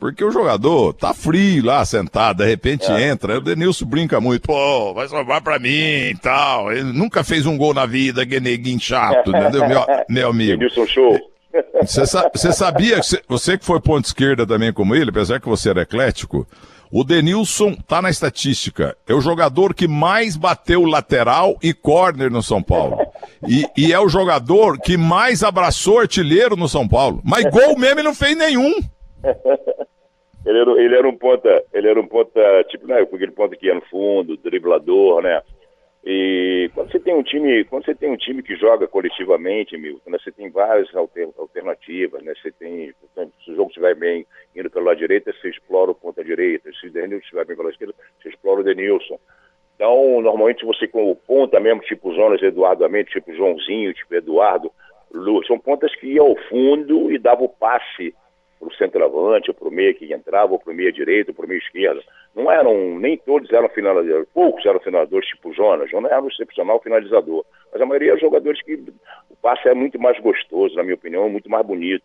[0.00, 3.08] Porque o jogador tá frio lá, sentado, de repente é.
[3.08, 3.36] entra.
[3.36, 6.72] O Denilson brinca muito, pô, vai sobrar pra mim e tal.
[6.72, 10.56] Ele nunca fez um gol na vida, que neguinho chato, entendeu, meu, meu amigo?
[10.58, 11.20] Denilson show.
[11.82, 15.48] Você, sa você sabia, que você que foi ponto esquerda também como ele, apesar que
[15.48, 16.46] você era eclético,
[16.90, 18.96] o Denilson tá na estatística.
[19.06, 22.98] É o jogador que mais bateu lateral e corner no São Paulo.
[23.46, 27.20] E, e, é o jogador que mais abraçou artilheiro no São Paulo.
[27.22, 28.74] Mas gol mesmo ele não fez nenhum.
[30.46, 33.66] ele, era, ele era um ponta, ele era um ponta, tipo, né, aquele ponta que
[33.66, 35.42] ia no fundo, driblador, né?
[36.02, 40.10] E quando você tem um time, quando você tem um time que joga coletivamente, Milton,
[40.10, 42.32] né, você tem várias alter, alternativas, né?
[42.40, 42.94] Você tem,
[43.44, 46.70] se o jogo estiver bem indo pelo lado direito, você explora o ponta direita.
[46.72, 49.18] Se o Denilson estiver bem pelo lado esquerdo, você explora o Denilson.
[49.76, 54.72] Então, normalmente você com o ponta mesmo, tipo Jonas Eduardo Amente, tipo Joãozinho, tipo Eduardo,
[55.12, 58.14] Lu, são pontas que iam ao fundo e davam o passe
[58.60, 61.34] para o centroavante, ou para o meio que entrava, ou para o meio direito, ou
[61.34, 62.02] para o meio esquerdo.
[62.34, 66.78] Não eram, nem todos eram finalizadores, poucos eram finalizadores tipo Jonas, Jonas era um excepcional
[66.82, 68.74] finalizador, mas a maioria eram jogadores que
[69.30, 72.04] o passe é muito mais gostoso, na minha opinião, muito mais bonito,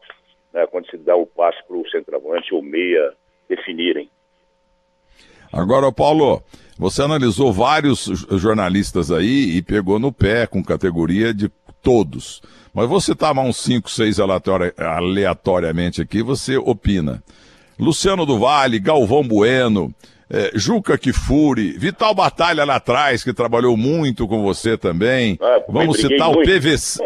[0.53, 3.13] né, quando se dá o passe para o centroavante ou meia
[3.49, 4.09] definirem.
[5.51, 6.41] Agora, Paulo,
[6.77, 11.49] você analisou vários jornalistas aí e pegou no pé com categoria de
[11.85, 12.41] todos.
[12.73, 14.17] Mas vou citar mais uns 5, 6
[14.79, 17.23] aleatoriamente aqui, você opina.
[17.79, 19.93] Luciano do Vale, Galvão Bueno,
[20.29, 25.37] é, Juca Kifuri, Vital Batalha lá atrás, que trabalhou muito com você também.
[25.41, 27.03] Ah, Vamos citar o PVC,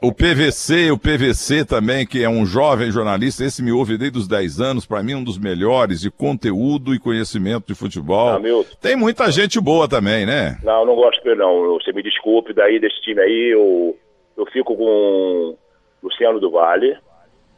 [0.00, 4.18] o, o PVC, o PVC também, que é um jovem jornalista, esse me ouve desde
[4.18, 8.28] os 10 anos, para mim um dos melhores de conteúdo e conhecimento de futebol.
[8.30, 8.40] Ah,
[8.80, 10.58] Tem muita gente boa também, né?
[10.62, 11.74] Não, não gosto dele não.
[11.74, 13.96] Você me desculpe daí desse time aí, eu
[14.36, 15.56] eu fico com
[16.02, 16.96] Luciano do Vale.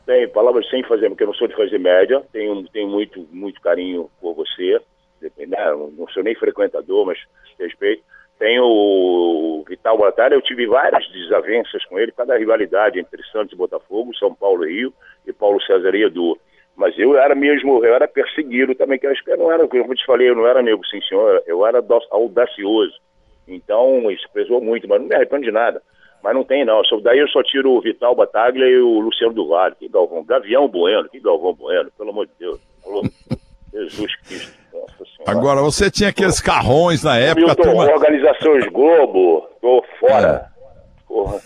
[0.09, 2.23] Tem palavras sem fazer, porque eu não sou de fazer média.
[2.33, 4.81] Tenho, tenho muito, muito carinho por você.
[5.21, 5.59] Né?
[5.99, 7.19] Não sou nem frequentador, mas
[7.61, 8.03] respeito.
[8.39, 13.57] Tenho o Vital Batalha, eu tive várias desavenças com ele, cada rivalidade entre Santos e
[13.57, 14.95] Botafogo, São Paulo e Rio,
[15.27, 16.39] e Paulo César e Edu.
[16.75, 19.69] Mas eu era mesmo, eu era perseguido também, que eu acho que eu não era,
[19.69, 22.99] como eu te falei, eu não era nego, sim senhor, eu era audacioso.
[23.47, 25.83] Então, isso pesou muito, mas não me arrependo de nada.
[26.29, 26.83] Mas não tem, não.
[27.03, 29.75] Daí eu só tiro o Vital Bataglia e o Luciano do Vale.
[29.77, 30.23] Que Galvão.
[30.23, 31.09] Gavião Bueno.
[31.09, 31.91] Que Galvão Bueno.
[31.97, 32.61] Pelo amor de Deus.
[33.73, 34.53] Jesus Cristo.
[35.27, 37.47] Agora, você tinha aqueles carrões na época.
[37.47, 37.91] Milton, turma...
[37.91, 39.49] Organizações Globo.
[39.59, 40.53] Tô fora.
[40.55, 41.05] É.
[41.09, 41.41] Porra.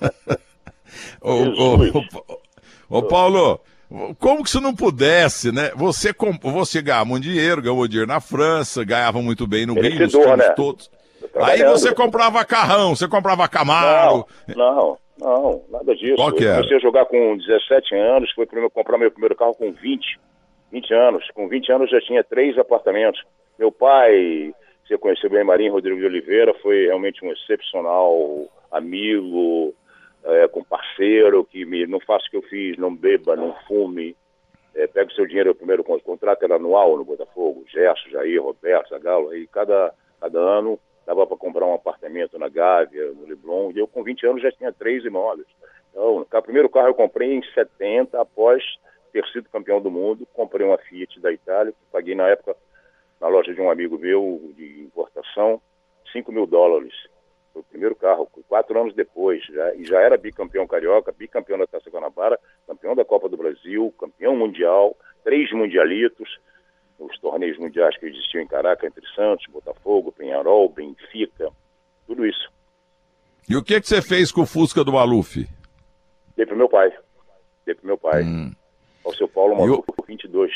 [1.22, 1.32] ô,
[2.90, 3.60] ô, ô, Paulo,
[4.18, 5.70] como que se não pudesse, né?
[5.76, 10.12] Você, você ganhava um dinheiro, ganhou dinheiro na França, ganhava muito bem no Rio, os
[10.12, 10.50] times né?
[10.50, 10.90] todos.
[11.36, 14.26] Aí você comprava carrão, você comprava Camaro.
[14.48, 16.16] Não, não, não nada disso.
[16.16, 19.54] Qual que eu comecei a jogar com 17 anos, foi primeiro comprar meu primeiro carro
[19.54, 20.20] com 20,
[20.72, 21.30] 20 anos.
[21.34, 23.22] Com 20 anos já tinha três apartamentos.
[23.58, 24.54] Meu pai,
[24.86, 29.74] você conheceu bem Marinho Rodrigo de Oliveira, foi realmente um excepcional amigo,
[30.24, 34.16] é, com parceiro, que me, não faça o que eu fiz, não beba, não fume.
[34.74, 38.90] É, pega o seu dinheiro, o primeiro contrato era anual no Botafogo, Gerson, Jair, Roberto,
[38.90, 43.78] Zagalo, aí cada, cada ano dava para comprar um apartamento na Gávea, no Leblon, e
[43.78, 45.46] eu com 20 anos já tinha três imóveis.
[45.90, 48.62] Então, o primeiro carro eu comprei em 70, após
[49.12, 52.56] ter sido campeão do mundo, comprei uma Fiat da Itália, paguei na época,
[53.20, 55.60] na loja de um amigo meu, de importação,
[56.12, 56.94] 5 mil dólares.
[57.52, 61.66] Foi o primeiro carro, quatro anos depois, já, e já era bicampeão carioca, bicampeão da
[61.66, 66.38] Taça Guanabara, campeão da Copa do Brasil, campeão mundial, três mundialitos,
[67.00, 71.50] os torneios mundiais que existiam em Caraca, entre Santos, Botafogo, Penharol, Benfica,
[72.06, 72.50] tudo isso.
[73.48, 75.46] E o que, que você fez com o Fusca do Maluf?
[76.36, 76.92] Dei pro meu pai.
[77.66, 78.22] Dei pro meu pai.
[78.22, 78.52] Hum.
[79.04, 80.04] Ao seu Paulo Maluf, o...
[80.06, 80.52] 22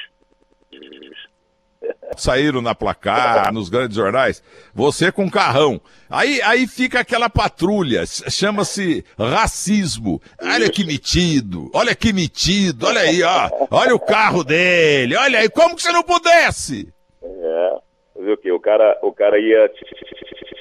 [2.17, 4.43] saíram na placar, nos grandes jornais,
[4.75, 5.81] você com carrão.
[6.09, 10.21] Aí, aí fica aquela patrulha, chama-se racismo.
[10.43, 13.51] Olha que metido, olha que metido, olha aí, ó.
[13.71, 16.93] Olha o carro dele, olha aí, como que você não pudesse?
[17.23, 17.77] É,
[18.15, 18.53] fazer o quê?
[18.53, 19.71] O cara, o cara ia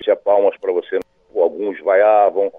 [0.04, 1.00] tinha palmas para você,
[1.36, 2.52] alguns vaiavam,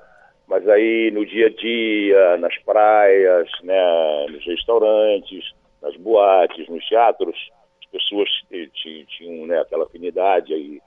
[0.46, 7.36] mas aí no dia a dia, nas praias, né, nos restaurantes, nas boates, nos teatros,
[7.94, 8.28] pessoas
[9.06, 10.80] tinham né, aquela afinidade aí,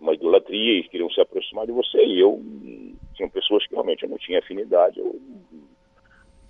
[0.00, 1.98] uma idolatria e queriam se aproximar de você.
[1.98, 2.40] E eu,
[3.14, 5.18] tinha pessoas que realmente eu não tinha afinidade, eu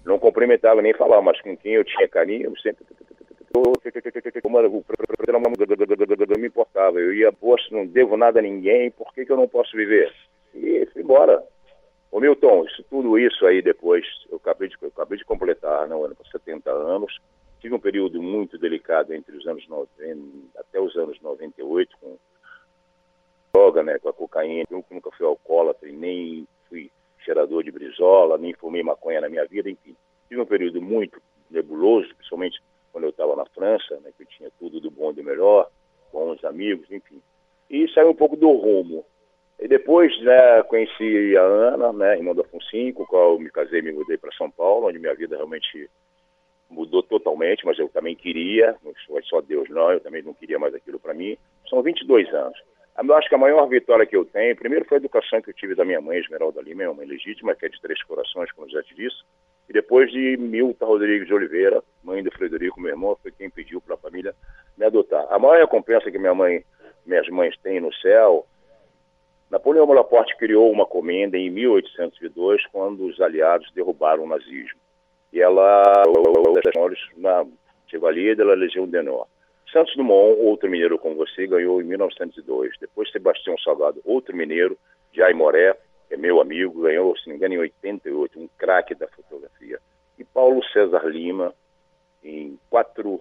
[0.04, 2.84] não cumprimentava nem falava, mas com quem eu tinha carinho, eu sempre
[6.28, 7.00] não me importava.
[7.00, 10.12] Eu ia, poxa, não devo nada a ninguém, por que, que eu não posso viver?
[10.54, 11.42] E fui embora.
[12.12, 16.04] Ô Milton, isso, tudo isso aí depois, eu acabei de, eu acabei de completar, não,
[16.04, 17.18] ano 70 anos,
[17.60, 20.20] tive um período muito delicado entre os anos 90
[20.56, 22.16] até os anos 98 com
[23.52, 24.64] droga, né, com a cocaína.
[24.70, 26.90] Eu nunca fui alcoólatra nem fui
[27.24, 29.96] cheirador de brisola, nem fumei maconha na minha vida, enfim.
[30.28, 32.60] Tive um período muito nebuloso, principalmente
[32.92, 35.68] quando eu estava na França, né, que eu tinha tudo do bom e do melhor,
[36.12, 37.20] bons amigos, enfim.
[37.68, 39.04] E saiu um pouco do rumo.
[39.58, 43.50] E depois, né, conheci a Ana, né, irmã da Afonso, com a qual eu me
[43.50, 45.90] casei e me mudei para São Paulo, onde minha vida realmente
[46.68, 50.58] mudou totalmente, mas eu também queria, não foi só Deus não, eu também não queria
[50.58, 51.36] mais aquilo para mim.
[51.68, 52.58] São 22 anos.
[52.98, 55.54] Eu acho que a maior vitória que eu tenho, primeiro foi a educação que eu
[55.54, 58.70] tive da minha mãe, Esmeralda Lima, é uma legítima, que é de Três Corações, como
[58.70, 59.16] já te disse,
[59.68, 63.82] e depois de Milton Rodrigues de Oliveira, mãe do Frederico, meu irmão, foi quem pediu
[63.82, 64.34] para a família
[64.78, 65.26] me adotar.
[65.30, 66.64] A maior recompensa que minha mãe,
[67.04, 68.46] minhas mães têm no céu,
[69.50, 74.80] Napoleão Bonaparte criou uma comenda em 1802, quando os aliados derrubaram o nazismo.
[75.32, 76.02] E ela,
[77.16, 77.44] na
[77.88, 79.26] Chevalier de la Legion d'Honneur.
[79.72, 82.72] Santos Dumont, outro mineiro como você, ganhou em 1902.
[82.80, 84.78] Depois Sebastião Salgado, outro mineiro,
[85.12, 85.76] Jai Moré,
[86.08, 89.78] que é meu amigo, ganhou, se não me engano, em 88, um craque da fotografia.
[90.18, 91.52] E Paulo César Lima,
[92.24, 93.20] em 4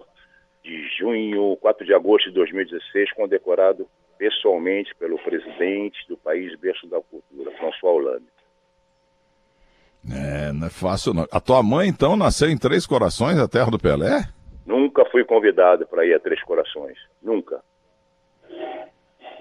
[0.62, 3.88] de junho, 4 de agosto de 2016, condecorado
[4.18, 8.35] pessoalmente pelo presidente do país berço da cultura, François Hollande.
[10.12, 11.26] É, não é fácil não.
[11.30, 14.24] A tua mãe, então, nasceu em Três Corações, a terra do Pelé?
[14.64, 16.96] Nunca fui convidado para ir a Três Corações.
[17.22, 17.60] Nunca.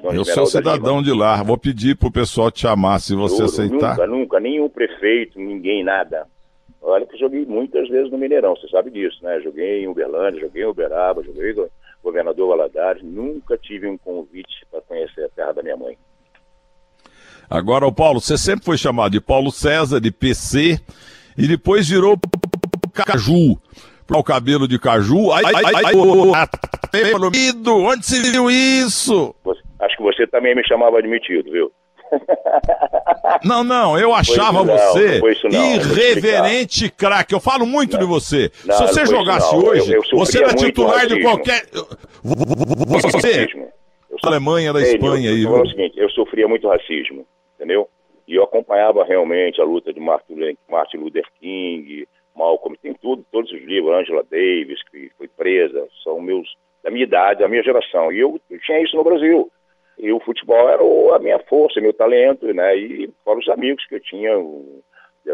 [0.02, 1.04] Dona eu sou cidadão Lima.
[1.04, 1.42] de lá.
[1.44, 3.92] Vou pedir pro pessoal te chamar, se você Juro, aceitar.
[3.92, 4.40] Nunca, nunca.
[4.40, 6.28] Nenhum prefeito, ninguém, nada.
[6.82, 9.40] Olha que joguei muitas vezes no Mineirão, você sabe disso, né?
[9.42, 11.56] Joguei em Uberlândia, joguei em Uberaba, joguei
[12.04, 13.02] governador Valadares.
[13.02, 15.98] Nunca tive um convite para conhecer a terra da minha mãe.
[17.50, 20.80] Agora, o Paulo, você sempre foi chamado de Paulo César, de PC,
[21.38, 22.18] e depois virou
[22.94, 23.60] Caju
[24.14, 25.32] o cabelo de caju.
[25.32, 29.34] Ai, ai, ai, ai, onde se viu isso?
[29.80, 31.72] Acho que você também me chamava de metido, viu?
[33.44, 35.20] Não, não, eu achava não, você
[35.52, 37.34] não, irreverente craque.
[37.34, 38.00] Eu falo muito não.
[38.00, 38.52] de você.
[38.54, 41.64] Se você jogasse hoje, eu, eu você era titular de qualquer.
[42.24, 43.48] Você,
[44.10, 45.44] eu Alemanha, da Espanha aí.
[45.44, 47.90] Eu, seguinte, eu sofria muito racismo, entendeu?
[48.28, 53.62] E eu acompanhava realmente a luta de Martin Luther King, Malcolm, tem tudo, todos os
[53.62, 58.12] livros, Angela Davis, que foi presa, são meus, da minha idade, da minha geração.
[58.12, 59.50] E eu, eu tinha isso no Brasil.
[59.98, 60.84] E o futebol era
[61.16, 62.76] a minha força, meu talento, né?
[62.76, 64.34] E fora os amigos que eu tinha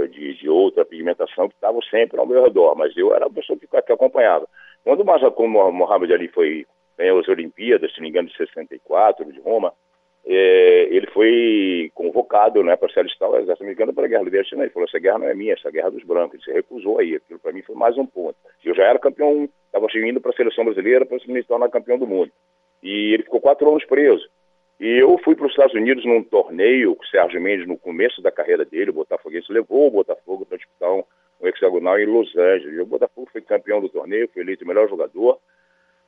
[0.09, 3.57] de, de outra pigmentação que estavam sempre ao meu redor, mas eu era a pessoa
[3.57, 4.47] que, que acompanhava.
[4.83, 6.65] Quando o Mohamed Ali foi
[6.97, 9.73] ganhou as Olimpíadas, se não me engano, de 64, de Roma,
[10.25, 14.31] é, ele foi convocado né, para se alistar ao exército americano para a guerra do
[14.31, 14.61] Vietnã.
[14.63, 16.35] Ele falou: essa guerra não é minha, essa é a guerra dos brancos.
[16.35, 17.15] Ele se recusou aí.
[17.15, 18.35] Aquilo para mim foi mais um ponto.
[18.63, 22.05] Eu já era campeão, estava indo para a seleção brasileira para se tornar campeão do
[22.05, 22.31] mundo.
[22.83, 24.27] E ele ficou quatro anos preso.
[24.79, 28.21] E eu fui para os Estados Unidos num torneio com o Sérgio Mendes no começo
[28.21, 28.89] da carreira dele.
[28.89, 31.03] O Botafoguense levou o Botafogo para disputar um,
[31.39, 32.79] um hexagonal em Los Angeles.
[32.79, 35.39] O Botafogo foi campeão do torneio, foi eleito o melhor jogador.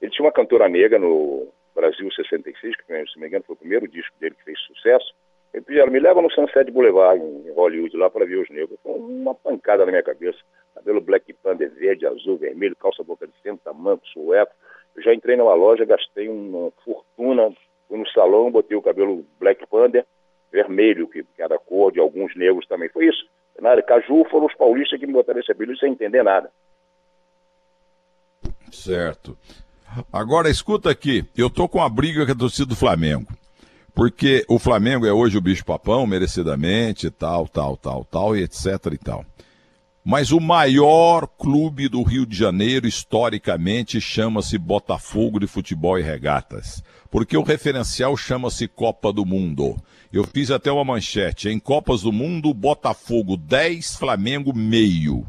[0.02, 3.60] Ele tinha uma cantora negra no, Brasil 66, que se não me engano foi o
[3.60, 5.14] primeiro disco dele que fez sucesso.
[5.54, 8.80] Ele pediu, me leva no Sunset Boulevard, em Hollywood, lá para ver os negros.
[8.82, 10.40] Foi uma pancada na minha cabeça.
[10.74, 14.52] Cabelo Black Panther verde, azul, vermelho, calça boca de centro, tamanco, sueco.
[14.96, 17.52] Eu já entrei numa loja, gastei uma fortuna,
[17.88, 20.06] fui no salão, botei o cabelo Black Panther
[20.52, 22.90] vermelho, que, era a cor de alguns negros também.
[22.90, 23.28] Foi isso.
[23.60, 26.52] Na área Caju foram os paulistas que me botaram esse apelido sem entender nada.
[28.72, 29.38] Certo.
[30.12, 33.27] Agora escuta aqui, eu tô com a briga com a torcida do Flamengo.
[33.93, 38.65] Porque o Flamengo é hoje o bicho papão, merecidamente, tal, tal, tal, tal, e etc
[38.91, 39.25] e tal.
[40.03, 46.84] Mas o maior clube do Rio de Janeiro, historicamente, chama-se Botafogo de Futebol e Regatas.
[47.10, 49.77] Porque o referencial chama-se Copa do Mundo.
[50.12, 51.47] Eu fiz até uma manchete.
[51.47, 55.25] Em Copas do Mundo, Botafogo 10, Flamengo meio.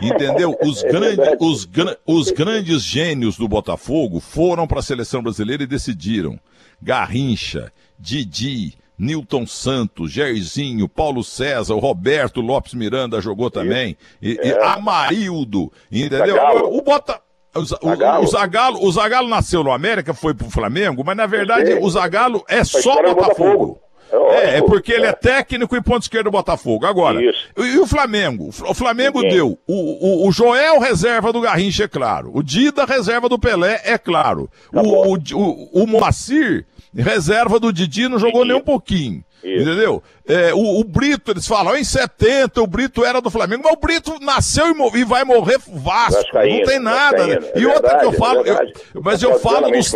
[0.00, 0.56] Entendeu?
[0.62, 1.68] Os, é grande, os,
[2.06, 6.38] os grandes gênios do Botafogo foram para a seleção brasileira e decidiram.
[6.80, 14.48] Garrincha, Didi, Newton Santos, Jairzinho, Paulo César, o Roberto Lopes Miranda jogou também, e, é.
[14.48, 16.36] e Amarildo, entendeu?
[16.36, 17.20] O, o Bota...
[17.54, 21.74] O, o, o, Zagalo, o Zagalo nasceu no América, foi pro Flamengo, mas na verdade
[21.74, 23.14] o Zagalo é só Botafogo.
[23.14, 23.80] Botafogo.
[24.10, 26.86] É, é, porque ele é técnico e ponto esquerdo do Botafogo.
[26.86, 28.48] Agora, e, e, o Flamengo?
[28.48, 32.30] O Flamengo deu o, o, o, Joel reserva do Garrincha, é claro.
[32.32, 34.50] O Dida reserva do Pelé, é claro.
[34.72, 38.52] Tá o, o, o, o Moacir reserva do Didi não jogou Didi.
[38.52, 39.24] nem um pouquinho.
[39.42, 39.62] Isso.
[39.62, 40.02] Entendeu?
[40.26, 43.80] É, o, o, Brito, eles falam, em 70 o Brito era do Flamengo, mas o
[43.80, 46.22] Brito nasceu e, e vai morrer Vasco.
[46.34, 47.26] não tem nada.
[47.26, 47.38] Né?
[47.54, 48.50] É e outra verdade, que eu é falo, é
[48.94, 49.94] eu, mas eu falo dos.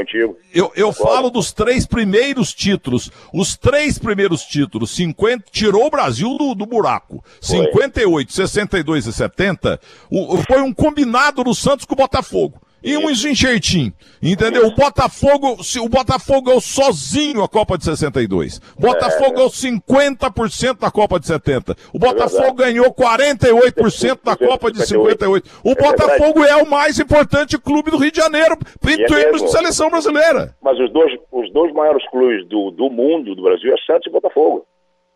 [0.55, 3.11] Eu, eu falo dos três primeiros títulos.
[3.33, 7.22] Os três primeiros títulos, 50, tirou o Brasil do, do buraco.
[7.42, 7.59] Foi.
[7.66, 12.61] 58, 62 e 70, o, foi um combinado do Santos com o Botafogo.
[12.83, 13.92] E uns enxertinhos.
[14.23, 14.67] Entendeu?
[14.67, 18.61] O Botafogo, o Botafogo é o sozinho a Copa de 62.
[18.79, 21.75] Botafogo é, é o 50% da Copa de 70.
[21.92, 25.50] O Botafogo é ganhou 48% da Copa de 58.
[25.65, 28.56] O é Botafogo é o mais importante clube do Rio de Janeiro
[28.87, 30.54] em é termos de seleção brasileira.
[30.63, 34.11] Mas os dois, os dois maiores clubes do, do mundo, do Brasil, é Santos e
[34.11, 34.65] Botafogo.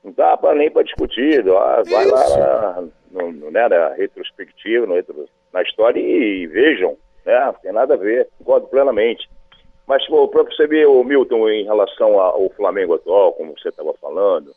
[0.05, 1.49] Não dá pra, nem para discutir.
[1.49, 6.97] Ó, vai lá no, no, né, na retrospectiva, no retro, na história e, e vejam
[7.27, 7.55] né?
[7.61, 9.29] Tem nada a ver, concordo plenamente.
[9.87, 14.53] Mas para ver, o Milton, em relação ao Flamengo atual, como você estava falando,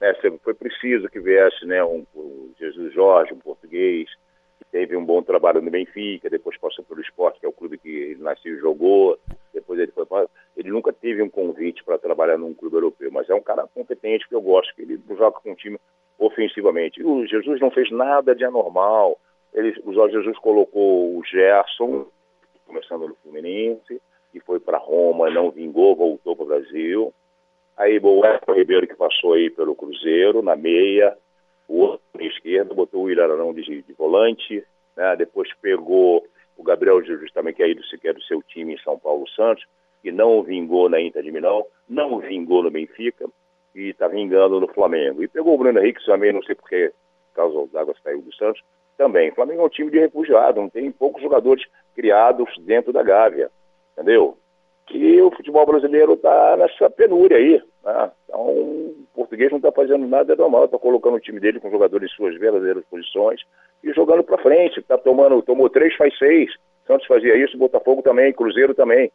[0.00, 4.10] né, foi preciso que viesse né, um, um Jesus Jorge, um português,
[4.58, 7.78] que teve um bom trabalho no Benfica, depois passou pelo esporte, que é o clube
[7.78, 9.18] que ele nasceu e jogou,
[9.54, 10.26] depois ele foi para...
[10.54, 14.28] Ele nunca teve um convite para trabalhar num clube europeu, mas é um cara competente
[14.28, 15.78] que eu gosto, que ele joga com um time
[16.18, 17.00] ofensivamente.
[17.00, 19.18] E o Jesus não fez nada de anormal,
[19.54, 22.06] ele, o Jorge Jesus colocou o Gerson,
[22.74, 24.02] começando no Fluminense,
[24.34, 27.14] e foi para Roma, não vingou, voltou para o Brasil.
[27.76, 31.16] Aí o Everton Ribeiro, que passou aí pelo Cruzeiro, na meia,
[31.68, 34.64] o outro na esquerda, botou o Irarão de, de volante,
[34.96, 35.14] né?
[35.16, 38.78] depois pegou o Gabriel Jesus também, que é, do, que é do seu time em
[38.78, 39.64] São Paulo Santos,
[40.02, 43.26] que não vingou na Inter de Milão, não vingou no Benfica,
[43.74, 45.22] e está vingando no Flamengo.
[45.22, 46.92] E pegou o Bruno Henrique também, não sei porque,
[47.32, 48.62] por causa das saiu do Santos,
[48.96, 49.30] também.
[49.30, 51.64] O Flamengo é um time de refugiado, não tem poucos jogadores
[51.94, 53.50] criados dentro da Gávea,
[53.92, 54.36] entendeu?
[54.90, 57.62] E o futebol brasileiro está nessa penúria aí.
[57.84, 58.10] Né?
[58.24, 62.10] Então, o português não está fazendo nada normal, está colocando o time dele com jogadores
[62.10, 63.40] em suas verdadeiras posições
[63.82, 64.82] e jogando para frente.
[64.82, 66.50] Tá tomando, tomou três, faz seis.
[66.86, 69.10] Santos fazia isso, Botafogo também, Cruzeiro também.